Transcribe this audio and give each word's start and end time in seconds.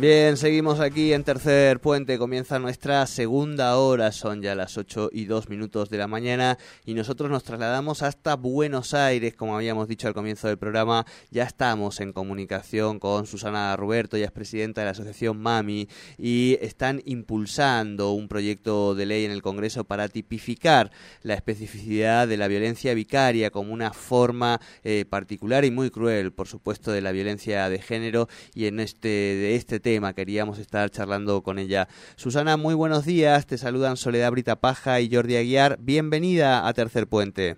Bien, 0.00 0.36
seguimos 0.36 0.78
aquí 0.78 1.12
en 1.12 1.24
Tercer 1.24 1.80
Puente. 1.80 2.18
Comienza 2.18 2.60
nuestra 2.60 3.04
segunda 3.08 3.76
hora. 3.78 4.12
Son 4.12 4.40
ya 4.40 4.54
las 4.54 4.78
8 4.78 5.10
y 5.12 5.24
2 5.24 5.48
minutos 5.48 5.90
de 5.90 5.98
la 5.98 6.06
mañana 6.06 6.56
y 6.86 6.94
nosotros 6.94 7.28
nos 7.32 7.42
trasladamos 7.42 8.04
hasta 8.04 8.36
Buenos 8.36 8.94
Aires. 8.94 9.34
Como 9.34 9.56
habíamos 9.56 9.88
dicho 9.88 10.06
al 10.06 10.14
comienzo 10.14 10.46
del 10.46 10.56
programa, 10.56 11.04
ya 11.32 11.42
estamos 11.42 11.98
en 11.98 12.12
comunicación 12.12 13.00
con 13.00 13.26
Susana 13.26 13.74
Roberto, 13.76 14.16
ya 14.16 14.26
es 14.26 14.30
presidenta 14.30 14.82
de 14.82 14.84
la 14.84 14.92
asociación 14.92 15.42
MAMI 15.42 15.88
y 16.16 16.58
están 16.60 17.02
impulsando 17.04 18.12
un 18.12 18.28
proyecto 18.28 18.94
de 18.94 19.04
ley 19.04 19.24
en 19.24 19.32
el 19.32 19.42
Congreso 19.42 19.82
para 19.82 20.06
tipificar 20.06 20.92
la 21.22 21.34
especificidad 21.34 22.28
de 22.28 22.36
la 22.36 22.46
violencia 22.46 22.94
vicaria 22.94 23.50
como 23.50 23.72
una 23.72 23.92
forma 23.92 24.60
eh, 24.84 25.06
particular 25.10 25.64
y 25.64 25.72
muy 25.72 25.90
cruel, 25.90 26.32
por 26.32 26.46
supuesto, 26.46 26.92
de 26.92 27.00
la 27.00 27.10
violencia 27.10 27.68
de 27.68 27.80
género 27.80 28.28
y 28.54 28.66
en 28.66 28.78
este 28.78 29.08
de 29.08 29.56
este 29.56 29.80
tema 29.80 29.87
Queríamos 30.14 30.58
estar 30.58 30.90
charlando 30.90 31.42
con 31.42 31.58
ella. 31.58 31.88
Susana, 32.16 32.58
muy 32.58 32.74
buenos 32.74 33.06
días. 33.06 33.46
Te 33.46 33.56
saludan 33.56 33.96
Soledad 33.96 34.30
Brita 34.30 34.56
Paja 34.56 35.00
y 35.00 35.08
Jordi 35.10 35.36
Aguiar. 35.36 35.78
Bienvenida 35.80 36.68
a 36.68 36.72
Tercer 36.74 37.08
Puente. 37.08 37.56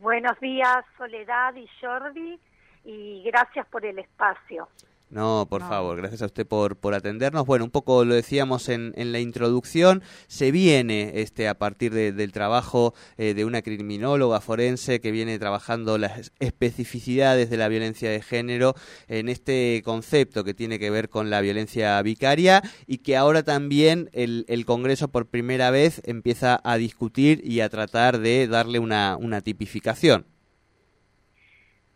Buenos 0.00 0.38
días, 0.40 0.78
Soledad 0.98 1.54
y 1.54 1.68
Jordi, 1.80 2.40
y 2.84 3.22
gracias 3.22 3.64
por 3.68 3.86
el 3.86 4.00
espacio. 4.00 4.68
No, 5.08 5.46
por 5.48 5.60
favor, 5.60 5.96
gracias 5.98 6.22
a 6.22 6.26
usted 6.26 6.44
por, 6.44 6.76
por 6.76 6.92
atendernos. 6.92 7.46
Bueno, 7.46 7.64
un 7.64 7.70
poco 7.70 8.04
lo 8.04 8.12
decíamos 8.12 8.68
en, 8.68 8.92
en 8.96 9.12
la 9.12 9.20
introducción, 9.20 10.02
se 10.26 10.50
viene 10.50 11.20
este 11.20 11.46
a 11.46 11.54
partir 11.54 11.94
del 11.94 12.32
trabajo 12.32 12.92
eh, 13.16 13.32
de 13.32 13.44
una 13.44 13.62
criminóloga 13.62 14.40
forense 14.40 15.00
que 15.00 15.12
viene 15.12 15.38
trabajando 15.38 15.96
las 15.96 16.32
especificidades 16.40 17.50
de 17.50 17.56
la 17.56 17.68
violencia 17.68 18.10
de 18.10 18.20
género 18.20 18.74
en 19.06 19.28
este 19.28 19.80
concepto 19.84 20.42
que 20.42 20.54
tiene 20.54 20.80
que 20.80 20.90
ver 20.90 21.08
con 21.08 21.30
la 21.30 21.40
violencia 21.40 22.02
vicaria 22.02 22.62
y 22.88 22.98
que 22.98 23.16
ahora 23.16 23.44
también 23.44 24.10
el, 24.12 24.44
el 24.48 24.66
Congreso 24.66 25.06
por 25.06 25.26
primera 25.26 25.70
vez 25.70 26.02
empieza 26.04 26.60
a 26.64 26.78
discutir 26.78 27.42
y 27.44 27.60
a 27.60 27.68
tratar 27.68 28.18
de 28.18 28.48
darle 28.48 28.80
una, 28.80 29.16
una 29.16 29.40
tipificación. 29.40 30.26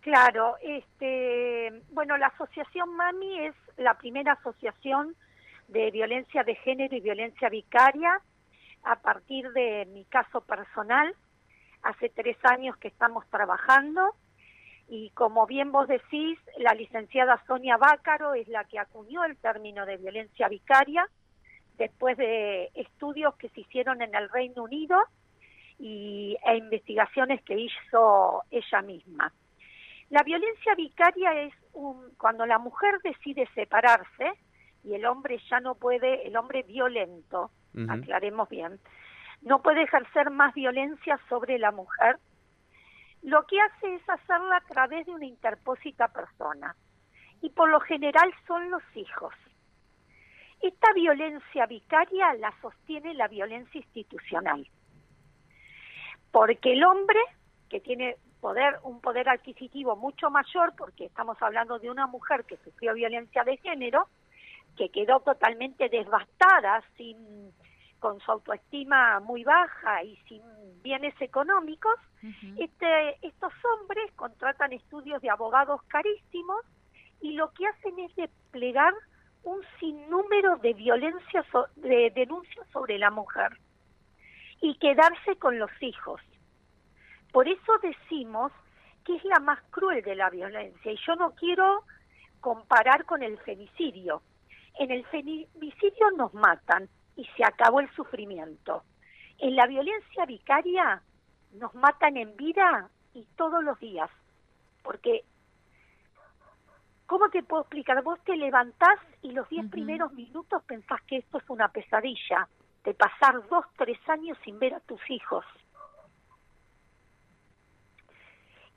Claro, 0.01 0.57
este, 0.63 1.83
bueno, 1.91 2.17
la 2.17 2.29
asociación 2.29 2.97
MAMI 2.97 3.47
es 3.47 3.55
la 3.77 3.95
primera 3.99 4.33
asociación 4.33 5.15
de 5.69 5.91
violencia 5.91 6.43
de 6.43 6.55
género 6.57 6.97
y 6.97 7.01
violencia 7.01 7.49
vicaria 7.49 8.21
a 8.83 8.97
partir 8.97 9.51
de 9.53 9.87
mi 9.87 10.05
caso 10.07 10.41
personal. 10.41 11.15
Hace 11.83 12.09
tres 12.09 12.37
años 12.45 12.77
que 12.79 12.89
estamos 12.89 13.29
trabajando 13.29 14.15
y 14.89 15.11
como 15.11 15.47
bien 15.47 15.71
vos 15.71 15.87
decís, 15.87 16.39
la 16.59 16.75
licenciada 16.75 17.43
Sonia 17.47 17.77
Bácaro 17.77 18.35
es 18.35 18.49
la 18.49 18.65
que 18.65 18.79
acuñó 18.79 19.25
el 19.25 19.37
término 19.37 19.87
de 19.87 19.99
violencia 19.99 20.49
vicaria 20.49 21.07
después 21.79 22.17
de 22.17 22.71
estudios 22.75 23.37
que 23.37 23.49
se 23.51 23.61
hicieron 23.61 24.03
en 24.03 24.15
el 24.15 24.29
Reino 24.29 24.65
Unido 24.65 24.99
y, 25.79 26.37
e 26.45 26.57
investigaciones 26.57 27.41
que 27.43 27.59
hizo 27.59 28.43
ella 28.51 28.83
misma. 28.83 29.33
La 30.11 30.25
violencia 30.25 30.75
vicaria 30.75 31.41
es 31.41 31.55
un, 31.73 32.15
cuando 32.19 32.45
la 32.45 32.59
mujer 32.59 33.01
decide 33.03 33.49
separarse 33.55 34.33
y 34.83 34.95
el 34.95 35.07
hombre 35.07 35.39
ya 35.49 35.61
no 35.61 35.77
puede, 35.77 36.27
el 36.27 36.37
hombre 36.37 36.65
violento, 36.65 37.51
aclaremos 37.89 38.49
bien, 38.49 38.81
no 39.43 39.63
puede 39.63 39.83
ejercer 39.83 40.31
más 40.31 40.53
violencia 40.55 41.19
sobre 41.29 41.59
la 41.59 41.71
mujer, 41.71 42.19
lo 43.23 43.47
que 43.47 43.61
hace 43.61 43.95
es 43.95 44.09
hacerla 44.09 44.57
a 44.57 44.61
través 44.63 45.07
de 45.07 45.13
una 45.13 45.27
interpósita 45.27 46.09
persona. 46.09 46.75
Y 47.43 47.51
por 47.51 47.71
lo 47.71 47.81
general 47.81 48.33
son 48.47 48.71
los 48.71 48.83
hijos. 48.95 49.35
Esta 50.61 50.93
violencia 50.93 51.67
vicaria 51.67 52.35
la 52.35 52.53
sostiene 52.61 53.15
la 53.15 53.29
violencia 53.29 53.79
institucional. 53.79 54.67
Porque 56.33 56.73
el 56.73 56.85
hombre, 56.85 57.19
que 57.69 57.81
tiene 57.81 58.17
poder, 58.41 58.79
un 58.83 59.01
poder 59.01 59.29
adquisitivo 59.29 59.97
mucho 59.97 60.31
mayor, 60.31 60.75
porque 60.77 61.07
estamos 61.07 61.41
hablando 61.41 61.79
de 61.79 61.91
una 61.91 62.07
mujer 62.07 62.45
que 62.45 62.57
sufrió 62.59 62.95
violencia 62.95 63.45
de 63.45 63.57
género, 63.59 64.09
que 64.77 64.89
quedó 64.89 65.21
totalmente 65.21 65.89
devastada, 65.89 66.83
sin, 66.97 67.53
con 68.01 68.19
su 68.21 68.33
autoestima 68.33 69.21
muy 69.21 69.45
baja 69.45 70.03
y 70.03 70.17
sin 70.29 70.43
bienes 70.83 71.15
económicos, 71.21 71.95
este, 72.59 73.27
estos 73.27 73.53
hombres 73.65 74.11
contratan 74.17 74.73
estudios 74.73 75.21
de 75.23 75.31
abogados 75.31 75.83
carísimos 75.85 76.65
y 77.21 77.33
lo 77.33 77.53
que 77.53 77.67
hacen 77.67 77.99
es 77.99 78.15
desplegar 78.17 78.95
un 79.43 79.61
sinnúmero 79.79 80.57
de 80.57 80.75
violencias, 80.75 81.47
de 81.77 82.11
denuncias 82.15 82.67
sobre 82.73 82.99
la 82.99 83.11
mujer 83.11 83.57
y 84.61 84.75
quedarse 84.77 85.37
con 85.37 85.59
los 85.59 85.71
hijos. 85.81 86.21
Por 87.33 87.49
eso 87.49 87.79
decimos 87.83 88.53
que 89.05 89.17
es 89.17 89.25
la 89.25 89.39
más 89.41 89.61
cruel 89.71 90.03
de 90.03 90.15
la 90.15 90.31
violencia 90.31 90.93
y 90.93 90.99
yo 91.07 91.15
no 91.17 91.35
quiero 91.35 91.85
comparar 92.41 93.05
con 93.05 93.23
el 93.23 93.39
femicidio. 93.39 94.23
En 94.79 94.91
el 94.91 95.05
femicidio 95.07 96.11
nos 96.17 96.33
matan 96.35 96.89
y 97.17 97.25
se 97.37 97.45
acabó 97.45 97.81
el 97.81 97.91
sufrimiento. 97.95 98.83
En 99.39 99.57
la 99.57 99.67
violencia 99.67 100.27
vicaria 100.27 101.03
nos 101.53 101.75
matan 101.75 102.17
en 102.17 102.37
vida 102.37 102.89
y 103.15 103.25
todos 103.37 103.63
los 103.63 103.79
días. 103.81 104.11
Porque, 104.83 105.25
¿cómo 107.07 107.29
te 107.31 107.43
puedo 107.43 107.63
explicar? 107.63 108.03
Vos 108.03 108.19
te 108.25 108.37
levantás 108.37 108.99
y 109.23 109.33
los 109.33 109.49
diez 109.49 109.69
primeros 109.71 110.13
minutos 110.13 110.63
pensás 110.65 111.01
que 111.03 111.19
esto 111.19 111.39
es 111.39 111.45
una 111.49 111.69
pesadilla, 111.69 112.49
de 112.85 112.95
pasar 112.95 113.47
dos, 113.49 113.67
tres 113.77 113.99
años 114.09 114.39
sin 114.45 114.59
ver 114.59 114.75
a 114.75 114.81
tus 114.81 115.01
hijos. 115.11 115.45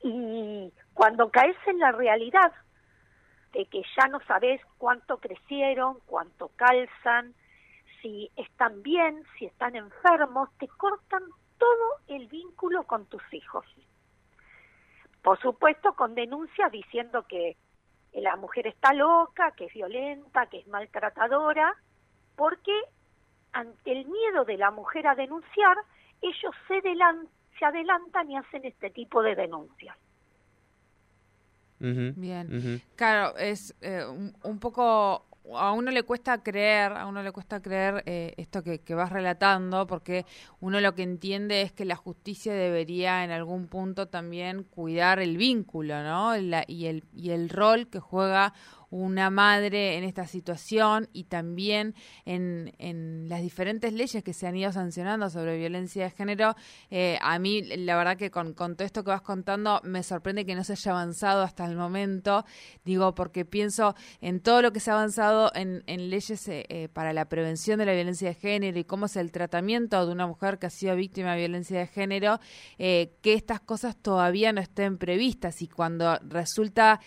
Y 0.04 0.70
cuando 0.92 1.30
caes 1.30 1.56
en 1.66 1.78
la 1.78 1.90
realidad 1.90 2.52
de 3.52 3.64
que 3.66 3.82
ya 3.96 4.06
no 4.08 4.20
sabes 4.26 4.60
cuánto 4.76 5.18
crecieron, 5.18 5.98
cuánto 6.06 6.50
calzan, 6.56 7.34
si 8.02 8.30
están 8.36 8.82
bien, 8.82 9.24
si 9.38 9.46
están 9.46 9.76
enfermos, 9.76 10.50
te 10.58 10.68
cortan 10.68 11.22
todo 11.56 11.88
el 12.08 12.26
vínculo 12.26 12.82
con 12.82 13.06
tus 13.06 13.22
hijos. 13.32 13.64
Por 15.22 15.40
supuesto, 15.40 15.94
con 15.94 16.14
denuncias 16.14 16.70
diciendo 16.70 17.26
que 17.26 17.56
la 18.12 18.36
mujer 18.36 18.66
está 18.66 18.92
loca, 18.92 19.52
que 19.52 19.66
es 19.66 19.72
violenta, 19.72 20.46
que 20.46 20.58
es 20.58 20.66
maltratadora, 20.66 21.74
porque 22.36 22.78
ante 23.52 23.92
el 23.92 24.06
miedo 24.06 24.44
de 24.44 24.58
la 24.58 24.70
mujer 24.70 25.06
a 25.06 25.14
denunciar, 25.14 25.78
ellos 26.20 26.54
se, 26.68 26.82
se 27.58 27.64
adelantan 27.64 28.30
y 28.30 28.36
hacen 28.36 28.64
este 28.64 28.90
tipo 28.90 29.22
de 29.22 29.34
denuncias. 29.34 29.96
Bien, 31.78 32.80
claro, 32.96 33.36
es 33.36 33.74
eh, 33.82 34.04
un, 34.42 34.58
poco, 34.58 35.26
a 35.54 35.72
uno 35.72 35.90
le 35.90 36.02
cuesta 36.02 36.42
creer, 36.42 36.92
a 36.92 37.06
uno 37.06 37.22
le 37.22 37.30
cuesta 37.30 37.60
creer 37.60 38.02
eh, 38.06 38.32
esto 38.38 38.62
que, 38.62 38.94
vas 38.94 39.12
relatando, 39.12 39.86
porque 39.86 40.24
uno 40.60 40.80
lo 40.80 40.94
que 40.94 41.02
entiende 41.02 41.60
es 41.60 41.72
que 41.72 41.84
la 41.84 41.96
justicia 41.96 42.54
debería 42.54 43.22
en 43.22 43.32
algún 43.32 43.66
punto 43.66 44.08
también 44.08 44.62
cuidar 44.62 45.18
el 45.18 45.36
vínculo, 45.36 46.02
¿no? 46.02 46.34
y, 46.38 46.86
el, 46.86 47.04
y 47.14 47.30
el 47.30 47.50
rol 47.50 47.88
que 47.88 48.00
juega 48.00 48.54
una 48.94 49.28
madre 49.28 49.98
en 49.98 50.04
esta 50.04 50.28
situación 50.28 51.08
y 51.12 51.24
también 51.24 51.96
en, 52.26 52.72
en 52.78 53.28
las 53.28 53.42
diferentes 53.42 53.92
leyes 53.92 54.22
que 54.22 54.32
se 54.32 54.46
han 54.46 54.56
ido 54.56 54.70
sancionando 54.70 55.28
sobre 55.30 55.58
violencia 55.58 56.04
de 56.04 56.10
género, 56.10 56.54
eh, 56.90 57.18
a 57.20 57.40
mí 57.40 57.62
la 57.62 57.96
verdad 57.96 58.16
que 58.16 58.30
con, 58.30 58.54
con 58.54 58.76
todo 58.76 58.86
esto 58.86 59.02
que 59.02 59.10
vas 59.10 59.22
contando 59.22 59.80
me 59.82 60.04
sorprende 60.04 60.46
que 60.46 60.54
no 60.54 60.62
se 60.62 60.74
haya 60.74 60.92
avanzado 60.92 61.42
hasta 61.42 61.66
el 61.66 61.76
momento, 61.76 62.44
digo, 62.84 63.16
porque 63.16 63.44
pienso 63.44 63.96
en 64.20 64.38
todo 64.38 64.62
lo 64.62 64.72
que 64.72 64.78
se 64.78 64.92
ha 64.92 64.94
avanzado 64.94 65.50
en, 65.56 65.82
en 65.88 66.08
leyes 66.08 66.46
eh, 66.46 66.64
eh, 66.68 66.88
para 66.88 67.12
la 67.12 67.28
prevención 67.28 67.80
de 67.80 67.86
la 67.86 67.94
violencia 67.94 68.28
de 68.28 68.34
género 68.34 68.78
y 68.78 68.84
cómo 68.84 69.06
es 69.06 69.16
el 69.16 69.32
tratamiento 69.32 70.06
de 70.06 70.12
una 70.12 70.28
mujer 70.28 70.60
que 70.60 70.66
ha 70.66 70.70
sido 70.70 70.94
víctima 70.94 71.32
de 71.32 71.38
violencia 71.38 71.80
de 71.80 71.88
género, 71.88 72.38
que 72.78 73.10
estas 73.24 73.58
cosas 73.58 73.96
todavía 73.96 74.52
no 74.52 74.60
estén 74.60 74.98
previstas 74.98 75.62
y 75.62 75.68
cuando 75.68 76.16
resulta 76.28 77.00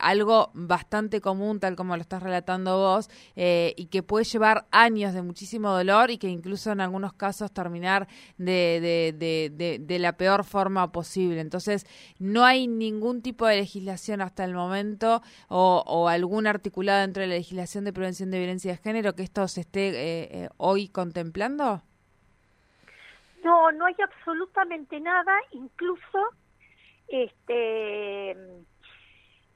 algo 0.00 0.50
bastante 0.52 1.21
común, 1.22 1.58
tal 1.58 1.74
como 1.74 1.96
lo 1.96 2.02
estás 2.02 2.22
relatando 2.22 2.76
vos, 2.76 3.08
y 3.34 3.86
que 3.86 4.02
puede 4.02 4.24
llevar 4.24 4.66
años 4.70 5.14
de 5.14 5.22
muchísimo 5.22 5.70
dolor 5.70 6.10
y 6.10 6.18
que 6.18 6.28
incluso 6.28 6.70
en 6.72 6.80
algunos 6.80 7.14
casos 7.14 7.50
terminar 7.52 8.08
de, 8.36 9.14
de, 9.16 9.78
de, 9.78 9.98
la 9.98 10.16
peor 10.16 10.44
forma 10.44 10.92
posible. 10.92 11.40
Entonces, 11.40 11.86
no 12.18 12.44
hay 12.44 12.66
ningún 12.66 13.22
tipo 13.22 13.46
de 13.46 13.56
legislación 13.56 14.20
hasta 14.20 14.44
el 14.44 14.54
momento 14.54 15.22
o, 15.48 15.82
o 15.86 16.08
algún 16.08 16.46
articulado 16.46 17.00
dentro 17.00 17.22
de 17.22 17.28
la 17.28 17.34
legislación 17.34 17.84
de 17.84 17.92
prevención 17.92 18.30
de 18.30 18.38
violencia 18.38 18.72
de 18.72 18.78
género 18.78 19.14
que 19.14 19.22
esto 19.22 19.46
se 19.48 19.62
esté 19.62 19.88
eh, 19.88 20.28
eh, 20.32 20.48
hoy 20.56 20.88
contemplando. 20.88 21.82
No, 23.44 23.72
no 23.72 23.86
hay 23.86 23.94
absolutamente 24.02 25.00
nada, 25.00 25.32
incluso 25.52 26.18
este 27.08 28.31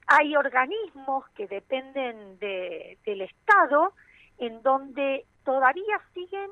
hay 0.07 0.35
organismos 0.35 1.27
que 1.35 1.47
dependen 1.47 2.39
de, 2.39 2.97
del 3.05 3.21
Estado 3.21 3.93
en 4.37 4.61
donde 4.61 5.25
todavía 5.43 6.01
siguen 6.13 6.49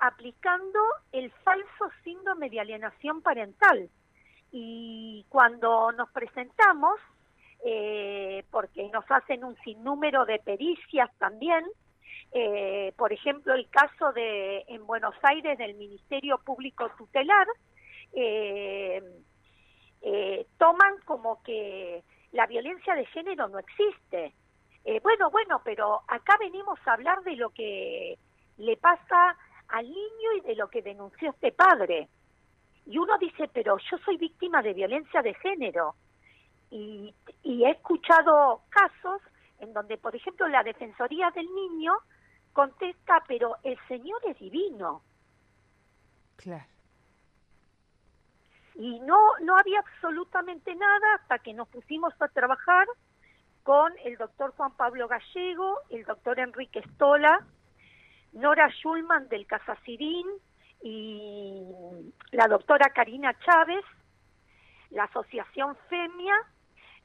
aplicando 0.00 0.80
el 1.12 1.30
falso 1.44 1.90
síndrome 2.02 2.50
de 2.50 2.60
alienación 2.60 3.22
parental. 3.22 3.88
Y 4.50 5.24
cuando 5.28 5.92
nos 5.92 6.10
presentamos, 6.10 6.98
eh, 7.64 8.44
porque 8.50 8.88
nos 8.88 9.04
hacen 9.10 9.44
un 9.44 9.56
sinnúmero 9.62 10.24
de 10.24 10.38
pericias 10.38 11.10
también, 11.18 11.64
eh, 12.32 12.92
por 12.96 13.12
ejemplo, 13.12 13.54
el 13.54 13.68
caso 13.68 14.12
de 14.12 14.64
en 14.68 14.86
Buenos 14.86 15.14
Aires 15.22 15.56
del 15.58 15.74
Ministerio 15.74 16.38
Público 16.38 16.90
Tutelar, 16.96 17.46
eh, 18.12 19.02
toman 20.56 20.98
como 21.04 21.42
que 21.42 22.02
la 22.32 22.46
violencia 22.46 22.94
de 22.94 23.06
género 23.06 23.48
no 23.48 23.58
existe. 23.58 24.34
bueno, 25.02 25.30
bueno, 25.30 25.60
pero 25.64 26.02
acá 26.06 26.36
venimos 26.38 26.78
a 26.86 26.92
hablar 26.92 27.22
de 27.22 27.36
lo 27.36 27.50
que 27.50 28.18
le 28.58 28.76
pasa 28.76 29.36
al 29.68 29.86
niño 29.86 30.32
y 30.36 30.40
de 30.42 30.56
lo 30.56 30.68
que 30.68 30.82
denunció 30.82 31.30
este 31.30 31.52
padre. 31.52 32.08
Y 32.86 32.98
uno 32.98 33.18
dice, 33.18 33.48
pero 33.52 33.76
yo 33.90 33.98
soy 33.98 34.16
víctima 34.16 34.62
de 34.62 34.72
violencia 34.72 35.20
de 35.22 35.34
género. 35.34 35.94
Y, 36.70 37.14
he 37.44 37.70
escuchado 37.70 38.62
casos 38.70 39.20
en 39.58 39.72
donde, 39.72 39.98
por 39.98 40.14
ejemplo, 40.14 40.48
la 40.48 40.62
Defensoría 40.62 41.30
del 41.30 41.46
Niño 41.54 41.92
contesta, 42.52 43.22
pero 43.26 43.56
el 43.62 43.78
Señor 43.88 44.20
es 44.26 44.38
divino. 44.38 45.02
Claro. 46.36 46.77
Y 48.78 49.00
no, 49.00 49.18
no 49.42 49.58
había 49.58 49.80
absolutamente 49.80 50.74
nada 50.74 51.14
hasta 51.16 51.40
que 51.40 51.52
nos 51.52 51.68
pusimos 51.68 52.14
a 52.20 52.28
trabajar 52.28 52.86
con 53.64 53.92
el 54.04 54.16
doctor 54.16 54.54
Juan 54.56 54.72
Pablo 54.76 55.08
Gallego, 55.08 55.80
el 55.90 56.04
doctor 56.04 56.38
Enrique 56.38 56.80
Stola, 56.94 57.44
Nora 58.32 58.70
Schulman 58.70 59.28
del 59.28 59.46
Casacirín 59.46 60.26
y 60.80 61.66
la 62.30 62.46
doctora 62.46 62.90
Karina 62.94 63.36
Chávez, 63.40 63.84
la 64.90 65.04
asociación 65.04 65.76
FEMIA, 65.88 66.36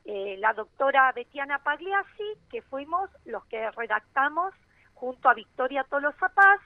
eh, 0.05 0.37
la 0.37 0.53
doctora 0.53 1.11
Betiana 1.11 1.57
Pagliasi, 1.63 2.37
que 2.51 2.61
fuimos 2.61 3.09
los 3.25 3.43
que 3.45 3.71
redactamos 3.71 4.53
junto 4.93 5.27
a 5.27 5.33
Victoria 5.33 5.83
Tolosa 5.89 6.29
Paz 6.29 6.61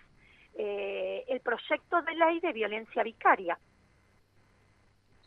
eh, 0.55 1.23
el 1.27 1.39
proyecto 1.39 2.01
de 2.01 2.13
ley 2.15 2.39
de 2.39 2.51
violencia 2.51 3.03
vicaria. 3.03 3.57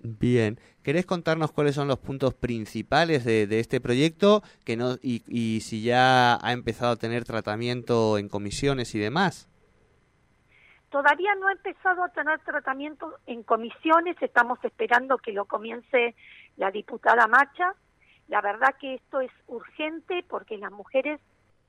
Bien, 0.02 0.58
¿querés 0.82 1.05
contarnos 1.05 1.52
cuáles 1.52 1.75
son 1.75 1.87
los 1.87 1.99
puntos 1.99 2.32
principales 2.32 3.23
de, 3.25 3.61
este 3.61 3.82
proyecto 3.82 4.43
que 4.64 4.75
no, 4.76 4.94
y, 5.02 5.23
y, 5.26 5.61
si 5.61 5.82
ya 5.82 6.38
ha 6.43 6.52
empezado 6.52 6.93
a 6.93 6.97
tener 6.97 7.25
tratamiento 7.25 8.17
en 8.17 8.31
comisiones 8.31 8.94
y 8.94 8.99
demás? 8.99 9.50
Todavía 10.88 11.35
no 11.35 11.49
ha 11.49 11.52
empezado 11.52 12.02
a 12.02 12.08
tener 12.08 12.41
tratamiento 12.41 13.19
en 13.26 13.43
comisiones, 13.43 14.17
estamos 14.23 14.58
esperando 14.64 15.19
que 15.19 15.32
lo 15.32 15.44
comience 15.44 16.14
la 16.56 16.70
diputada 16.70 17.26
Macha. 17.26 17.75
La 18.29 18.41
verdad 18.41 18.76
que 18.81 18.94
esto 18.94 19.20
es 19.20 19.31
urgente 19.49 20.25
porque 20.29 20.56
las 20.56 20.73
mujeres 20.73 21.20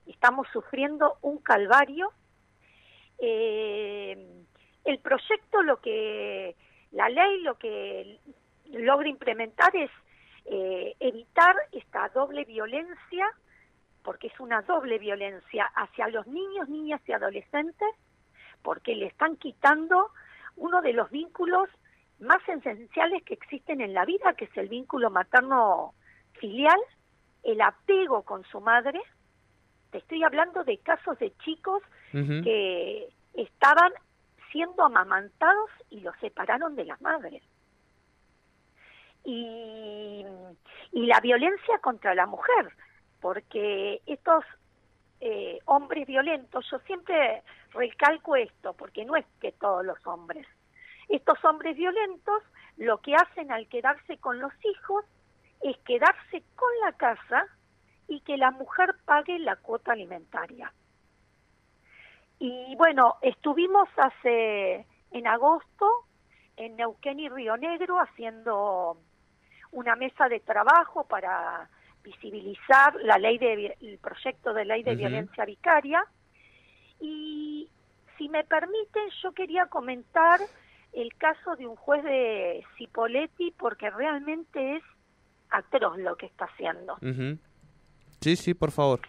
estamos 0.06 0.46
sufriendo 0.52 1.18
un 1.20 1.36
calvario. 1.38 2.10
Eh, 3.18 4.42
el 4.84 4.98
proyecto 5.00 5.62
lo 5.62 5.80
que 5.80 6.56
la 6.92 7.08
ley 7.08 7.40
lo 7.40 7.56
que 7.58 8.18
logra 8.70 9.08
implementar 9.08 9.74
es 9.74 9.90
eh, 10.44 10.94
evitar 11.00 11.56
esta 11.72 12.08
doble 12.10 12.44
violencia, 12.44 13.26
porque 14.02 14.28
es 14.28 14.40
una 14.40 14.62
doble 14.62 14.98
violencia 14.98 15.64
hacia 15.74 16.08
los 16.08 16.26
niños, 16.26 16.68
niñas 16.68 17.00
y 17.06 17.12
adolescentes, 17.12 17.88
porque 18.62 18.94
le 18.94 19.06
están 19.06 19.36
quitando 19.36 20.10
uno 20.56 20.82
de 20.82 20.92
los 20.92 21.10
vínculos 21.10 21.68
más 22.20 22.46
esenciales 22.48 23.22
que 23.24 23.34
existen 23.34 23.80
en 23.80 23.94
la 23.94 24.04
vida, 24.04 24.34
que 24.34 24.44
es 24.44 24.56
el 24.56 24.68
vínculo 24.68 25.10
materno 25.10 25.94
filial, 26.34 26.78
el 27.42 27.60
apego 27.60 28.22
con 28.22 28.44
su 28.44 28.60
madre. 28.60 29.00
Te 29.90 29.98
estoy 29.98 30.22
hablando 30.22 30.64
de 30.64 30.78
casos 30.78 31.18
de 31.18 31.32
chicos 31.38 31.82
que 32.12 33.08
estaban 33.34 33.92
siendo 34.52 34.84
amamantados 34.84 35.70
y 35.90 36.00
los 36.00 36.14
separaron 36.20 36.76
de 36.76 36.84
las 36.84 37.00
madres. 37.00 37.42
Y, 39.24 40.24
y 40.92 41.06
la 41.06 41.20
violencia 41.20 41.78
contra 41.78 42.14
la 42.14 42.26
mujer, 42.26 42.72
porque 43.20 44.02
estos 44.06 44.44
eh, 45.20 45.60
hombres 45.66 46.06
violentos, 46.06 46.68
yo 46.70 46.78
siempre 46.80 47.42
recalco 47.70 48.36
esto, 48.36 48.74
porque 48.74 49.04
no 49.04 49.16
es 49.16 49.24
que 49.40 49.52
todos 49.52 49.84
los 49.84 50.04
hombres, 50.06 50.46
estos 51.08 51.42
hombres 51.44 51.76
violentos 51.76 52.42
lo 52.76 53.00
que 53.00 53.14
hacen 53.14 53.52
al 53.52 53.68
quedarse 53.68 54.18
con 54.18 54.40
los 54.40 54.52
hijos 54.64 55.04
es 55.62 55.76
quedarse 55.78 56.42
con 56.56 56.70
la 56.84 56.92
casa 56.92 57.46
y 58.08 58.20
que 58.20 58.36
la 58.36 58.50
mujer 58.50 58.96
pague 59.04 59.38
la 59.38 59.56
cuota 59.56 59.92
alimentaria. 59.92 60.72
Y 62.42 62.74
bueno, 62.74 63.18
estuvimos 63.22 63.88
hace 63.96 64.84
en 65.12 65.26
agosto 65.28 65.88
en 66.56 66.74
Neuquén 66.74 67.20
y 67.20 67.28
Río 67.28 67.56
Negro 67.56 68.00
haciendo 68.00 68.98
una 69.70 69.94
mesa 69.94 70.28
de 70.28 70.40
trabajo 70.40 71.04
para 71.04 71.70
visibilizar 72.02 72.96
la 72.96 73.16
ley 73.18 73.38
de 73.38 73.76
el 73.80 73.96
proyecto 73.98 74.52
de 74.54 74.64
ley 74.64 74.82
de 74.82 74.96
violencia 74.96 75.44
vicaria 75.44 76.04
y 76.98 77.70
si 78.18 78.28
me 78.28 78.42
permiten 78.42 79.08
yo 79.22 79.30
quería 79.30 79.66
comentar 79.66 80.40
el 80.92 81.14
caso 81.14 81.54
de 81.54 81.68
un 81.68 81.76
juez 81.76 82.02
de 82.02 82.64
Cipoletti 82.76 83.52
porque 83.52 83.88
realmente 83.88 84.78
es 84.78 84.82
atroz 85.48 85.96
lo 85.96 86.16
que 86.16 86.26
está 86.26 86.46
haciendo. 86.46 86.98
Sí, 88.20 88.34
sí, 88.34 88.52
por 88.52 88.72
favor. 88.72 89.00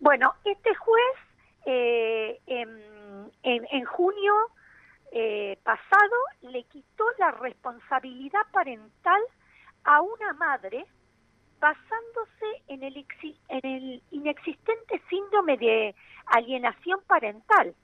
Bueno, 0.00 0.34
este 0.46 0.74
juez 0.74 1.25
eh, 1.66 2.40
en, 2.46 3.32
en, 3.42 3.84
junio 3.84 4.34
eh, 5.10 5.58
pasado 5.64 6.16
le 6.42 6.62
quitó 6.64 7.04
la 7.18 7.32
responsabilidad 7.32 8.42
parental 8.52 9.20
a 9.82 10.00
una 10.00 10.32
madre 10.34 10.86
basándose 11.58 12.62
en 12.68 12.84
el, 12.84 13.04
en 13.48 13.66
el 13.66 14.02
inexistente 14.12 15.02
síndrome 15.10 15.56
de 15.56 15.94
alienación 16.26 17.00
parental, 17.06 17.74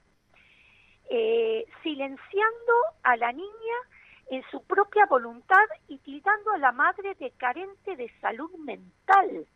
eh, 1.11 1.67
silenciando 1.83 2.73
a 3.03 3.17
la 3.17 3.33
niña 3.33 3.77
en 4.31 4.45
su 4.51 4.63
propia 4.65 5.07
voluntad 5.07 5.65
y 5.89 5.99
tildando 5.99 6.53
a 6.53 6.59
la 6.59 6.71
madre 6.71 7.17
de 7.17 7.33
carente 7.33 7.97
de 7.97 8.09
salud 8.21 8.51
mental. 8.59 9.47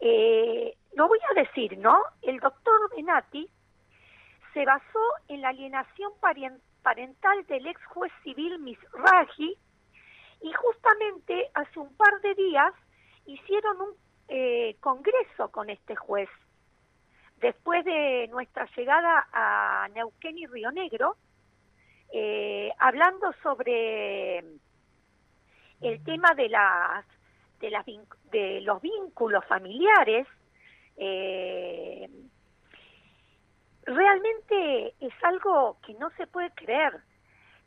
Eh, 0.00 0.76
no 0.94 1.08
voy 1.08 1.18
a 1.30 1.40
decir, 1.40 1.78
¿no? 1.78 2.02
El 2.22 2.40
doctor 2.40 2.94
Benati 2.94 3.48
se 4.52 4.64
basó 4.64 5.00
en 5.28 5.42
la 5.42 5.50
alienación 5.50 6.12
parental 6.82 7.46
del 7.46 7.66
ex 7.66 7.84
juez 7.86 8.12
civil 8.24 8.58
Misraji 8.58 9.56
y 10.42 10.52
justamente 10.52 11.50
hace 11.54 11.78
un 11.78 11.94
par 11.96 12.20
de 12.22 12.34
días 12.34 12.72
hicieron 13.26 13.80
un 13.80 13.94
eh, 14.28 14.76
congreso 14.80 15.50
con 15.50 15.70
este 15.70 15.94
juez. 15.94 16.28
Después 17.36 17.84
de 17.84 18.28
nuestra 18.28 18.68
llegada 18.76 19.28
a 19.32 19.88
Neuquén 19.94 20.38
y 20.38 20.46
Río 20.46 20.70
Negro, 20.72 21.16
eh, 22.12 22.70
hablando 22.78 23.32
sobre 23.42 24.38
el 25.80 26.04
tema 26.04 26.34
de 26.34 26.48
las 26.48 27.04
de, 27.60 27.70
las, 27.70 27.84
de 28.30 28.60
los 28.62 28.80
vínculos 28.80 29.44
familiares, 29.46 30.26
eh, 30.96 32.08
realmente 33.84 34.94
es 35.00 35.12
algo 35.22 35.78
que 35.86 35.94
no 35.94 36.10
se 36.16 36.26
puede 36.26 36.50
creer. 36.50 37.00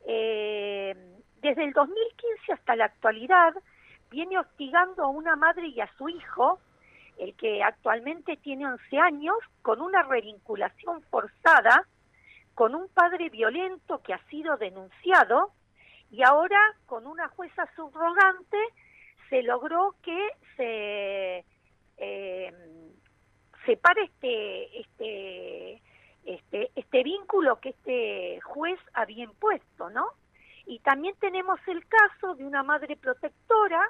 Eh, 0.06 0.96
desde 1.42 1.64
el 1.64 1.74
2015 1.74 2.54
hasta 2.54 2.76
la 2.76 2.86
actualidad 2.86 3.54
viene 4.10 4.38
hostigando 4.38 5.04
a 5.04 5.10
una 5.10 5.36
madre 5.36 5.68
y 5.68 5.82
a 5.82 5.90
su 5.98 6.10
hijo, 6.10 6.60
el 7.18 7.36
que 7.36 7.64
actualmente 7.64 8.38
tiene 8.38 8.68
11 8.68 8.98
años, 8.98 9.38
con 9.62 9.82
una 9.82 10.04
revinculación 10.04 11.02
forzada 11.04 11.86
con 12.56 12.76
un 12.76 12.88
padre 12.90 13.30
violento 13.30 14.02
que 14.04 14.14
ha 14.14 14.24
sido 14.30 14.58
denunciado 14.58 15.52
y 16.12 16.24
ahora 16.24 16.60
con 16.86 17.08
una 17.08 17.28
jueza 17.30 17.68
subrogante 17.76 18.58
se 19.34 19.42
logró 19.42 19.96
que 20.04 20.30
se 20.58 21.44
eh, 21.98 22.54
separe 23.66 24.04
este, 24.04 24.80
este, 24.80 25.82
este, 26.24 26.72
este 26.76 27.04
vínculo 27.04 27.60
que 27.60 27.70
este 27.70 28.40
juez 28.42 28.80
había 28.94 29.24
impuesto, 29.24 29.90
¿no? 29.90 30.06
Y 30.68 30.78
también 30.82 31.16
tenemos 31.20 31.60
el 31.66 31.84
caso 31.88 32.36
de 32.36 32.46
una 32.46 32.62
madre 32.62 32.96
protectora 32.96 33.82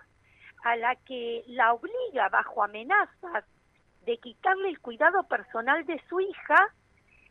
a 0.64 0.78
la 0.78 0.96
que 0.96 1.44
la 1.48 1.74
obliga 1.74 2.30
bajo 2.30 2.64
amenazas 2.64 3.44
de 4.06 4.18
quitarle 4.20 4.70
el 4.70 4.80
cuidado 4.80 5.24
personal 5.24 5.86
de 5.86 6.02
su 6.08 6.22
hija, 6.22 6.74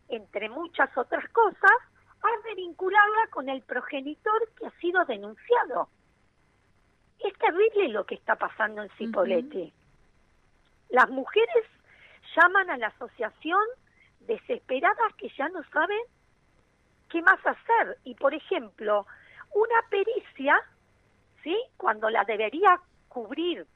entre 0.08 0.50
muchas 0.50 0.90
otras 0.98 1.26
cosas, 1.30 1.78
a 2.20 2.46
revincularla 2.46 3.28
con 3.30 3.48
el 3.48 3.62
progenitor 3.62 4.50
que 4.58 4.66
ha 4.66 4.80
sido 4.80 5.02
denunciado. 5.06 5.88
Es 7.24 7.38
terrible 7.38 7.88
lo 7.88 8.04
que 8.04 8.16
está 8.16 8.36
pasando 8.36 8.82
en 8.82 8.90
Cipolletti. 8.90 9.72
Las 10.90 11.08
mujeres 11.10 11.64
llaman 12.36 12.70
a 12.70 12.76
la 12.76 12.88
asociación 12.88 13.62
desesperadas 14.20 15.14
que 15.16 15.28
ya 15.36 15.48
no 15.48 15.62
saben 15.72 16.00
qué 17.08 17.22
más 17.22 17.38
hacer. 17.44 17.98
Y, 18.04 18.14
por 18.14 18.34
ejemplo, 18.34 19.06
una 19.54 19.82
pericia, 19.90 20.60
¿sí? 21.42 21.56
Cuando 21.76 22.10
la 22.10 22.24
debería 22.24 22.80
cubrir 23.08 23.66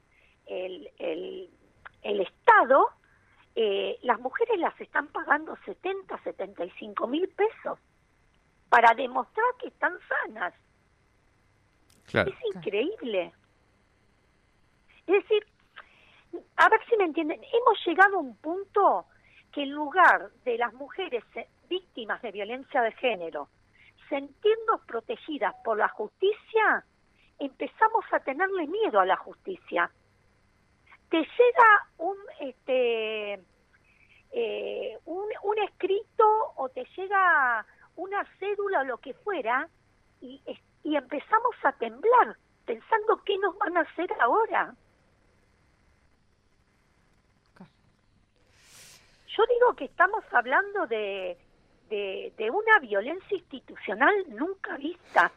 el, 0.47 0.89
el, 0.97 1.49
el 2.03 2.21
Estado, 2.21 2.89
eh, 3.55 3.97
las 4.01 4.19
mujeres 4.19 4.59
las 4.59 4.79
están 4.81 5.07
pagando 5.07 5.57
70, 5.65 6.17
75 6.23 7.07
mil 7.07 7.27
pesos 7.29 7.79
para 8.69 8.93
demostrar 8.93 9.45
que 9.59 9.67
están 9.69 9.97
sanas. 10.07 10.53
Es 12.13 12.55
increíble. 12.55 13.33
Es 15.05 15.23
decir, 15.23 15.45
a 16.55 16.69
ver 16.69 16.79
si 16.89 16.97
me 16.97 17.05
entienden, 17.05 17.41
hemos 17.43 17.85
llegado 17.85 18.17
a 18.17 18.19
un 18.19 18.35
punto 18.37 19.05
que 19.51 19.63
en 19.63 19.71
lugar 19.71 20.31
de 20.45 20.57
las 20.57 20.73
mujeres 20.73 21.23
víctimas 21.69 22.21
de 22.21 22.31
violencia 22.31 22.81
de 22.81 22.91
género 22.93 23.49
sentirnos 24.09 24.81
protegidas 24.85 25.53
por 25.63 25.77
la 25.77 25.89
justicia, 25.89 26.85
empezamos 27.39 28.05
a 28.11 28.19
tenerle 28.19 28.67
miedo 28.67 28.99
a 28.99 29.05
la 29.05 29.17
justicia. 29.17 29.91
Te 31.09 31.17
llega 31.17 31.87
un 31.97 32.17
este 32.39 33.39
eh, 34.31 34.97
un, 35.05 35.25
un 35.43 35.59
escrito 35.59 36.53
o 36.55 36.69
te 36.69 36.85
llega 36.95 37.65
una 37.95 38.23
cédula 38.39 38.81
o 38.81 38.85
lo 38.85 38.97
que 38.97 39.13
fuera 39.13 39.67
y, 40.21 40.41
y 40.87 40.95
empezamos 40.95 41.53
a 41.63 41.73
temblar 41.73 42.37
pensando 42.65 43.21
qué 43.25 43.37
nos 43.39 43.57
van 43.57 43.75
a 43.75 43.81
hacer 43.81 44.09
ahora. 44.21 44.73
Yo 49.27 49.43
digo 49.53 49.75
que 49.75 49.83
estamos 49.83 50.23
hablando 50.31 50.87
de, 50.87 51.37
de, 51.89 52.49
una 52.49 52.79
violencia 52.79 53.35
institucional 53.37 54.15
nunca 54.29 54.77
vista. 54.77 55.29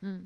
Mm. 0.00 0.24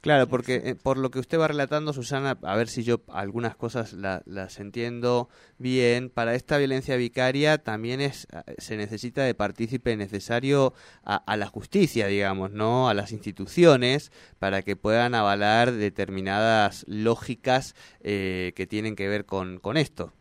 Claro, 0.00 0.28
porque 0.28 0.54
eh, 0.64 0.74
por 0.82 0.96
lo 0.96 1.10
que 1.10 1.18
usted 1.18 1.38
va 1.38 1.48
relatando, 1.48 1.92
Susana, 1.92 2.38
a 2.42 2.56
ver 2.56 2.68
si 2.68 2.82
yo 2.84 3.02
algunas 3.12 3.54
cosas 3.54 3.92
las 3.92 4.58
entiendo 4.58 5.28
bien, 5.58 6.08
para 6.08 6.34
esta 6.34 6.56
violencia 6.56 6.96
vicaria 6.96 7.58
también 7.58 8.00
es 8.00 8.26
eh, 8.32 8.54
se 8.56 8.78
necesita 8.78 9.22
de 9.22 9.34
partícipe 9.34 9.94
necesario 9.98 10.72
a, 11.04 11.36
la 11.36 11.46
justicia, 11.46 12.06
digamos, 12.06 12.50
¿no? 12.50 12.88
A 12.88 12.94
las 12.94 13.12
instituciones 13.12 14.10
para 14.38 14.62
que 14.62 14.74
puedan 14.74 15.14
avalar 15.14 15.72
determinadas 15.72 16.86
lógicas 16.88 17.74
eh, 18.00 18.52
que 18.56 18.66
tienen 18.66 18.96
que 18.96 19.06
ver 19.06 19.26
con, 19.26 19.58
con 19.58 19.76
esto. 19.76 20.14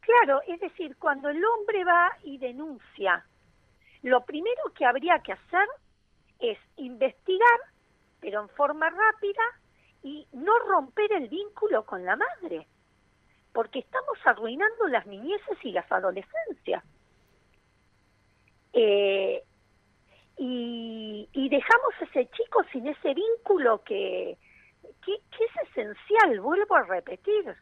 Claro, 0.00 0.42
es 0.46 0.60
decir, 0.60 0.96
cuando 0.98 1.30
el 1.30 1.42
hombre 1.42 1.82
va 1.84 2.10
y 2.24 2.36
denuncia, 2.36 3.24
lo 4.02 4.22
primero 4.26 4.62
que 4.76 4.84
habría 4.84 5.18
que 5.20 5.32
hacer 5.32 5.66
es 6.40 6.58
investigar 6.76 7.58
pero 8.20 8.42
en 8.42 8.48
forma 8.50 8.90
rápida 8.90 9.42
y 10.02 10.26
no 10.32 10.58
romper 10.60 11.12
el 11.12 11.28
vínculo 11.28 11.84
con 11.84 12.04
la 12.04 12.16
madre, 12.16 12.66
porque 13.52 13.80
estamos 13.80 14.18
arruinando 14.24 14.86
las 14.88 15.06
niñeces 15.06 15.58
y 15.62 15.72
las 15.72 15.90
adolescencias. 15.90 16.84
Eh, 18.72 19.42
y, 20.36 21.28
y, 21.32 21.48
dejamos 21.48 21.94
a 22.00 22.04
ese 22.04 22.30
chico 22.30 22.62
sin 22.70 22.86
ese 22.86 23.12
vínculo 23.12 23.82
que, 23.82 24.38
que, 25.04 25.16
que 25.36 25.44
es 25.44 25.68
esencial, 25.70 26.40
vuelvo 26.40 26.76
a 26.76 26.84
repetir, 26.84 27.56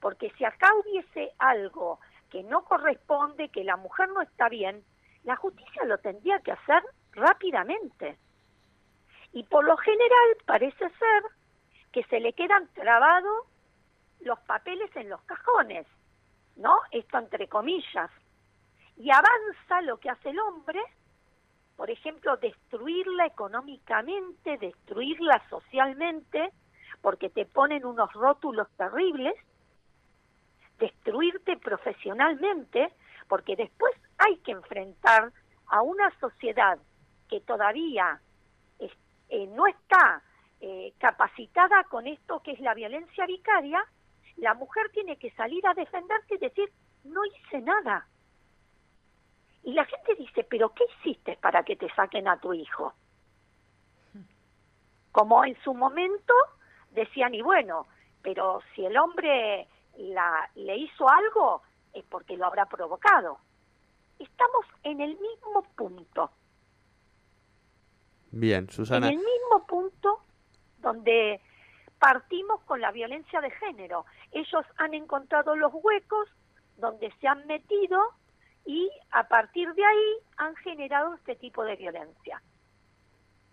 porque 0.00 0.30
si 0.36 0.44
acá 0.44 0.68
hubiese 0.74 1.32
algo 1.38 2.00
que 2.30 2.42
no 2.42 2.64
corresponde, 2.64 3.48
que 3.50 3.62
la 3.62 3.76
mujer 3.76 4.08
no 4.08 4.22
está 4.22 4.48
bien, 4.48 4.82
la 5.22 5.36
justicia 5.36 5.84
lo 5.84 5.98
tendría 5.98 6.40
que 6.40 6.52
hacer 6.52 6.82
rápidamente. 7.12 8.18
Y 9.34 9.42
por 9.42 9.64
lo 9.64 9.76
general 9.76 10.36
parece 10.46 10.88
ser 10.88 11.22
que 11.92 12.04
se 12.04 12.20
le 12.20 12.32
quedan 12.34 12.68
trabados 12.68 13.46
los 14.20 14.38
papeles 14.40 14.94
en 14.94 15.08
los 15.08 15.20
cajones, 15.22 15.86
¿no? 16.54 16.78
Esto 16.92 17.18
entre 17.18 17.48
comillas. 17.48 18.10
Y 18.96 19.10
avanza 19.10 19.82
lo 19.82 19.98
que 19.98 20.08
hace 20.08 20.30
el 20.30 20.38
hombre, 20.38 20.80
por 21.76 21.90
ejemplo, 21.90 22.36
destruirla 22.36 23.26
económicamente, 23.26 24.56
destruirla 24.58 25.42
socialmente, 25.50 26.52
porque 27.02 27.28
te 27.28 27.44
ponen 27.44 27.84
unos 27.84 28.12
rótulos 28.12 28.68
terribles, 28.76 29.34
destruirte 30.78 31.56
profesionalmente, 31.56 32.92
porque 33.26 33.56
después 33.56 33.92
hay 34.18 34.36
que 34.38 34.52
enfrentar 34.52 35.32
a 35.66 35.82
una 35.82 36.16
sociedad 36.20 36.78
que 37.28 37.40
todavía 37.40 38.20
eh, 39.34 39.48
no 39.48 39.66
está 39.66 40.22
eh, 40.60 40.94
capacitada 40.98 41.82
con 41.90 42.06
esto 42.06 42.40
que 42.40 42.52
es 42.52 42.60
la 42.60 42.72
violencia 42.72 43.26
vicaria, 43.26 43.84
la 44.36 44.54
mujer 44.54 44.90
tiene 44.90 45.16
que 45.16 45.32
salir 45.32 45.66
a 45.66 45.74
defenderse 45.74 46.36
y 46.36 46.38
decir, 46.38 46.72
no 47.02 47.20
hice 47.24 47.60
nada. 47.60 48.06
Y 49.64 49.72
la 49.72 49.84
gente 49.86 50.14
dice, 50.14 50.44
pero 50.44 50.68
¿qué 50.68 50.84
hiciste 50.84 51.36
para 51.38 51.64
que 51.64 51.74
te 51.74 51.92
saquen 51.94 52.28
a 52.28 52.38
tu 52.38 52.54
hijo? 52.54 52.94
Como 55.10 55.44
en 55.44 55.60
su 55.62 55.74
momento 55.74 56.34
decían, 56.92 57.34
y 57.34 57.42
bueno, 57.42 57.88
pero 58.22 58.62
si 58.72 58.86
el 58.86 58.96
hombre 58.96 59.66
la, 59.96 60.48
le 60.54 60.76
hizo 60.76 61.08
algo, 61.08 61.62
es 61.92 62.04
porque 62.04 62.36
lo 62.36 62.46
habrá 62.46 62.66
provocado. 62.66 63.38
Estamos 64.20 64.64
en 64.84 65.00
el 65.00 65.18
mismo 65.18 65.62
punto. 65.74 66.30
Bien, 68.36 68.68
Susana. 68.68 69.06
En 69.08 69.14
el 69.14 69.18
mismo 69.18 69.66
punto 69.66 70.20
donde 70.78 71.40
partimos 72.00 72.60
con 72.62 72.80
la 72.80 72.90
violencia 72.90 73.40
de 73.40 73.50
género. 73.52 74.04
Ellos 74.32 74.66
han 74.76 74.92
encontrado 74.92 75.54
los 75.56 75.72
huecos 75.72 76.28
donde 76.76 77.12
se 77.20 77.28
han 77.28 77.46
metido 77.46 77.98
y 78.66 78.90
a 79.12 79.28
partir 79.28 79.72
de 79.74 79.84
ahí 79.84 80.16
han 80.36 80.56
generado 80.56 81.14
este 81.14 81.36
tipo 81.36 81.64
de 81.64 81.76
violencia. 81.76 82.42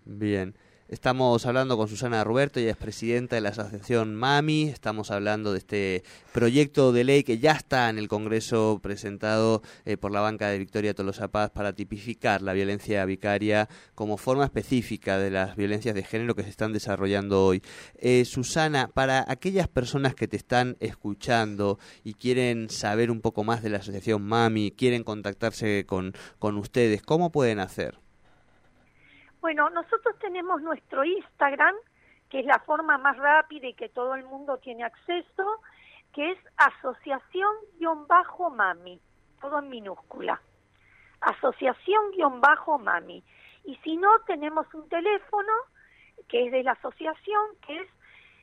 Bien. 0.05 0.55
Estamos 0.91 1.45
hablando 1.45 1.77
con 1.77 1.87
Susana 1.87 2.21
Roberto, 2.21 2.59
ella 2.59 2.71
es 2.71 2.75
presidenta 2.75 3.37
de 3.37 3.41
la 3.41 3.51
asociación 3.51 4.13
MAMI, 4.13 4.63
estamos 4.63 5.09
hablando 5.09 5.53
de 5.53 5.59
este 5.59 6.03
proyecto 6.33 6.91
de 6.91 7.05
ley 7.05 7.23
que 7.23 7.39
ya 7.39 7.53
está 7.53 7.89
en 7.89 7.97
el 7.97 8.09
Congreso 8.09 8.81
presentado 8.83 9.61
eh, 9.85 9.95
por 9.95 10.11
la 10.11 10.19
banca 10.19 10.49
de 10.49 10.59
Victoria 10.59 10.93
Tolosa 10.93 11.29
Paz 11.29 11.49
para 11.51 11.71
tipificar 11.71 12.41
la 12.41 12.51
violencia 12.51 13.05
vicaria 13.05 13.69
como 13.95 14.17
forma 14.17 14.43
específica 14.43 15.17
de 15.17 15.31
las 15.31 15.55
violencias 15.55 15.95
de 15.95 16.03
género 16.03 16.35
que 16.35 16.43
se 16.43 16.49
están 16.49 16.73
desarrollando 16.73 17.45
hoy. 17.45 17.63
Eh, 17.95 18.25
Susana, 18.25 18.89
para 18.93 19.23
aquellas 19.29 19.69
personas 19.69 20.13
que 20.13 20.27
te 20.27 20.35
están 20.35 20.75
escuchando 20.81 21.79
y 22.03 22.15
quieren 22.15 22.69
saber 22.69 23.11
un 23.11 23.21
poco 23.21 23.45
más 23.45 23.63
de 23.63 23.69
la 23.69 23.77
asociación 23.77 24.23
MAMI, 24.23 24.71
quieren 24.71 25.05
contactarse 25.05 25.85
con, 25.85 26.11
con 26.37 26.57
ustedes, 26.57 27.01
¿cómo 27.01 27.31
pueden 27.31 27.61
hacer? 27.61 27.97
Bueno, 29.41 29.69
nosotros 29.71 30.15
tenemos 30.19 30.61
nuestro 30.61 31.03
Instagram, 31.03 31.75
que 32.29 32.41
es 32.41 32.45
la 32.45 32.59
forma 32.59 32.99
más 32.99 33.17
rápida 33.17 33.67
y 33.67 33.73
que 33.73 33.89
todo 33.89 34.13
el 34.15 34.23
mundo 34.23 34.59
tiene 34.59 34.83
acceso, 34.83 35.61
que 36.13 36.31
es 36.31 36.37
asociación-mami, 36.57 38.99
todo 39.41 39.59
en 39.59 39.69
minúscula. 39.69 40.39
Asociación-mami. 41.21 43.23
Y 43.65 43.75
si 43.77 43.97
no, 43.97 44.19
tenemos 44.27 44.71
un 44.73 44.87
teléfono 44.89 45.53
que 46.27 46.45
es 46.45 46.51
de 46.51 46.61
la 46.63 46.73
asociación, 46.73 47.41
que 47.65 47.79
es, 47.79 47.87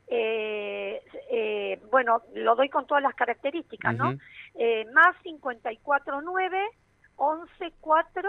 eh, 0.08 1.00
eh, 1.30 1.80
bueno, 1.90 2.22
lo 2.34 2.56
doy 2.56 2.68
con 2.68 2.84
todas 2.86 3.02
las 3.02 3.14
características, 3.14 3.96
¿no? 3.96 4.14
Eh, 4.54 4.84
más 4.92 5.16
549 5.22 6.70
114 7.16 8.28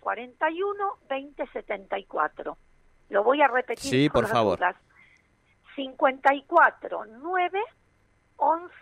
041 0.00 0.98
2074. 1.08 2.56
Lo 3.10 3.24
voy 3.24 3.42
a 3.42 3.48
repetir. 3.48 3.90
Sí, 3.90 4.08
por 4.08 4.26
favor. 4.26 4.58
54 5.74 7.04
9 7.06 7.62
11 8.36 8.72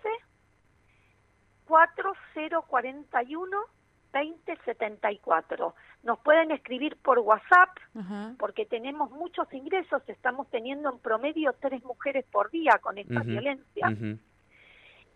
4041 1.66 3.58
2074. 4.12 5.74
Nos 6.04 6.18
pueden 6.20 6.50
escribir 6.52 6.96
por 6.96 7.18
WhatsApp 7.18 7.76
porque 8.38 8.64
tenemos 8.64 9.10
muchos 9.10 9.52
ingresos, 9.52 10.02
estamos 10.06 10.48
teniendo 10.50 10.90
en 10.90 10.98
promedio 10.98 11.54
tres 11.60 11.82
mujeres 11.84 12.24
por 12.30 12.50
día 12.50 12.78
con 12.80 12.96
esta 12.98 13.20
violencia. 13.20 13.94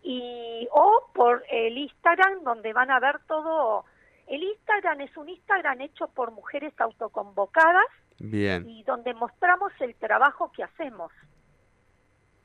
Y 0.02 0.68
o 0.72 1.10
por 1.14 1.44
el 1.50 1.78
Instagram 1.78 2.42
donde 2.42 2.72
van 2.72 2.90
a 2.90 2.98
ver 3.00 3.20
todo 3.26 3.84
el 4.30 4.42
Instagram 4.42 5.00
es 5.02 5.16
un 5.16 5.28
Instagram 5.28 5.80
hecho 5.82 6.08
por 6.08 6.30
mujeres 6.30 6.72
autoconvocadas 6.80 7.86
Bien. 8.18 8.66
y 8.68 8.82
donde 8.84 9.12
mostramos 9.12 9.72
el 9.80 9.94
trabajo 9.96 10.50
que 10.52 10.62
hacemos. 10.64 11.12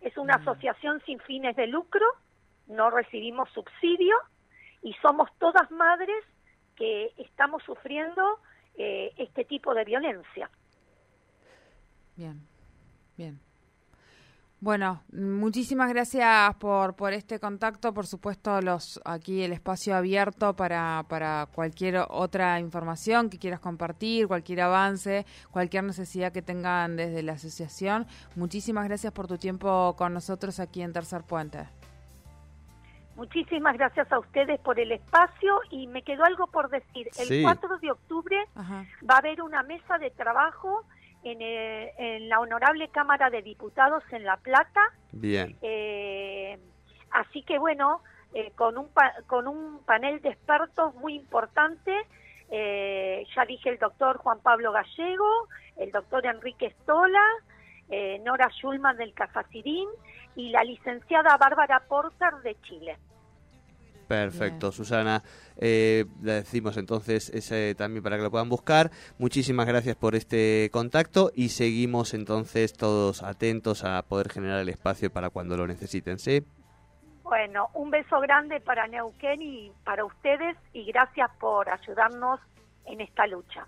Es 0.02 0.18
una 0.18 0.38
Mm. 0.38 0.42
asociación 0.42 1.02
sin 1.06 1.20
fines 1.22 1.56
de 1.56 1.68
lucro, 1.68 2.06
no 2.68 2.90
recibimos 2.90 3.50
subsidio 3.52 4.16
y 4.82 4.94
somos 5.02 5.30
todas 5.40 5.70
madres 5.72 6.24
que 6.76 7.14
estamos 7.18 7.64
sufriendo 7.64 8.40
eh, 8.78 9.14
este 9.18 9.46
tipo 9.46 9.74
de 9.74 9.86
violencia. 9.86 10.50
Bien, 12.18 12.42
bien. 13.16 13.40
Bueno, 14.62 15.04
muchísimas 15.12 15.90
gracias 15.90 16.56
por, 16.56 16.96
por 16.96 17.14
este 17.14 17.40
contacto. 17.40 17.94
Por 17.94 18.08
supuesto, 18.08 18.62
los 18.62 19.00
aquí 19.06 19.44
el 19.44 19.52
espacio 19.52 19.96
abierto 19.96 20.56
para, 20.56 21.04
para 21.08 21.48
cualquier 21.54 21.98
otra 22.10 22.60
información 22.60 23.30
que 23.30 23.38
quieras 23.38 23.60
compartir, 23.60 24.28
cualquier 24.28 24.62
avance, 24.62 25.26
cualquier 25.52 25.84
necesidad 25.84 26.32
que 26.32 26.42
tengan 26.42 26.96
desde 26.96 27.22
la 27.22 27.34
asociación. 27.34 28.08
Muchísimas 28.36 28.86
gracias 28.88 29.14
por 29.14 29.28
tu 29.28 29.38
tiempo 29.38 29.94
con 29.98 30.14
nosotros 30.14 30.60
aquí 30.60 30.82
en 30.82 30.94
Tercer 30.94 31.24
Puente. 31.24 31.68
Muchísimas 33.18 33.78
gracias 33.78 34.12
a 34.12 34.20
ustedes 34.20 34.60
por 34.60 34.78
el 34.80 34.92
espacio 34.92 35.60
y 35.70 35.88
me 35.88 36.02
quedó 36.02 36.26
algo 36.26 36.48
por 36.48 36.70
decir. 36.70 37.08
El 37.20 37.28
Sí. 37.28 37.44
4 37.44 37.78
de 37.78 37.92
octubre 37.92 38.38
Ajá. 38.56 38.86
va 39.10 39.16
a 39.16 39.20
haber 39.20 39.42
una 39.42 39.64
mesa 39.64 39.98
de 40.00 40.10
trabajo 40.12 40.84
en, 41.26 41.42
eh, 41.42 41.94
en 41.98 42.30
la 42.30 42.40
Honorable 42.40 42.88
Cámara 42.90 43.30
de 43.30 43.42
Diputados 43.42 44.04
en 44.12 44.24
La 44.24 44.38
Plata. 44.38 44.82
Bien. 45.12 45.58
Eh, 45.62 46.58
así 47.12 47.44
que 47.44 47.58
bueno, 47.58 48.02
eh, 48.34 48.52
con, 48.56 48.78
un 48.78 48.88
pa- 48.90 49.16
con 49.28 49.48
un 49.48 49.84
panel 49.86 50.22
de 50.22 50.30
expertos 50.30 50.94
muy 50.96 51.16
importante, 51.16 51.94
eh, 52.52 53.26
ya 53.36 53.46
dije 53.46 53.70
el 53.70 53.80
doctor 53.80 54.18
Juan 54.18 54.40
Pablo 54.40 54.72
Gallego, 54.72 55.48
el 55.78 55.92
doctor 55.92 56.26
Enrique 56.26 56.70
Stola, 56.82 57.24
eh, 57.90 58.20
Nora 58.24 58.50
Schulman 58.50 58.98
del 58.98 59.14
Cafacirín 59.14 59.90
y 60.36 60.50
la 60.50 60.64
licenciada 60.64 61.38
Bárbara 61.38 61.82
Porter 61.88 62.34
de 62.44 62.56
Chile. 62.62 62.98
Perfecto, 64.08 64.72
Susana. 64.72 65.24
Eh, 65.58 66.06
le 66.22 66.34
decimos 66.34 66.78
entonces 66.78 67.30
ese 67.30 67.76
también 67.76 68.04
para 68.04 68.18
que 68.18 68.24
lo 68.24 68.32
puedan 68.32 68.50
buscar. 68.50 68.92
Muchísimas 69.18 69.66
gracias 69.68 69.96
por 69.96 70.16
este 70.16 70.70
contacto 70.72 71.32
y 71.34 71.50
seguimos 71.50 72.14
entonces 72.14 72.74
todos 72.74 73.24
atentos 73.24 73.84
a 73.84 74.02
poder 74.04 74.30
generar 74.30 74.60
el 74.60 74.70
espacio 74.70 75.12
para 75.12 75.30
cuando 75.30 75.58
lo 75.58 75.68
necesiten, 75.68 76.20
¿sí? 76.20 76.46
Bueno, 77.24 77.70
un 77.74 77.90
beso 77.90 78.20
grande 78.20 78.60
para 78.60 78.88
Neuquén 78.88 79.42
y 79.42 79.72
para 79.84 80.06
ustedes 80.06 80.56
y 80.74 80.86
gracias 80.86 81.32
por 81.40 81.68
ayudarnos 81.70 82.40
en 82.86 83.02
esta 83.02 83.26
lucha. 83.26 83.66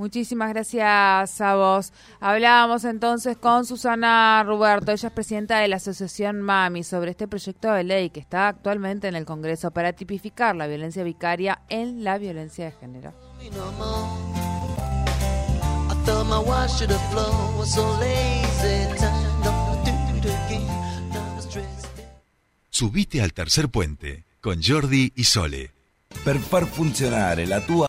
Muchísimas 0.00 0.48
gracias 0.48 1.42
a 1.42 1.56
vos. 1.56 1.92
Hablábamos 2.20 2.86
entonces 2.86 3.36
con 3.36 3.66
Susana 3.66 4.42
Ruberto, 4.46 4.92
ella 4.92 5.08
es 5.08 5.12
presidenta 5.12 5.58
de 5.58 5.68
la 5.68 5.76
Asociación 5.76 6.40
MAMI, 6.40 6.84
sobre 6.84 7.10
este 7.10 7.28
proyecto 7.28 7.70
de 7.70 7.84
ley 7.84 8.08
que 8.08 8.20
está 8.20 8.48
actualmente 8.48 9.08
en 9.08 9.14
el 9.14 9.26
Congreso 9.26 9.72
para 9.72 9.92
tipificar 9.92 10.56
la 10.56 10.66
violencia 10.66 11.04
vicaria 11.04 11.60
en 11.68 12.02
la 12.02 12.16
violencia 12.16 12.64
de 12.64 12.72
género. 12.72 13.12
Subite 22.70 23.20
al 23.20 23.34
tercer 23.34 23.68
puente 23.68 24.24
con 24.40 24.62
Jordi 24.62 25.12
y 25.14 25.24
Sole. 25.24 25.74
Per 26.24 26.38
far 26.38 26.66
funzionare 26.66 27.46
la 27.46 27.64
tua 27.66 27.76